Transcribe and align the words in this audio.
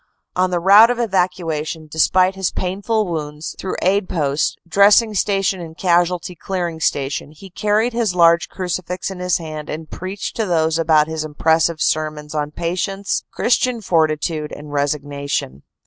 On 0.35 0.49
the 0.49 0.59
route 0.59 0.89
of 0.89 0.97
evacuation, 0.97 1.85
despite 1.85 2.33
his 2.33 2.49
painful 2.49 3.05
wounds, 3.05 3.55
through 3.59 3.75
aid 3.83 4.09
posts, 4.09 4.55
Dressing 4.67 5.13
Station 5.13 5.61
and 5.61 5.77
Casualty 5.77 6.33
Clearing 6.33 6.79
Station, 6.79 7.31
he 7.33 7.51
car 7.51 7.77
ried 7.77 7.93
his 7.93 8.15
large 8.15 8.49
crucifix 8.49 9.11
in 9.11 9.19
his 9.19 9.37
hand 9.37 9.69
and 9.69 9.91
preached 9.91 10.35
to 10.37 10.47
those 10.47 10.79
about 10.79 11.05
him 11.07 11.19
impressive 11.23 11.81
sermons 11.81 12.33
on 12.33 12.49
patience, 12.49 13.25
Christian 13.31 13.79
fortitude 13.79 14.51
and 14.51 14.73
resignation. 14.73 15.61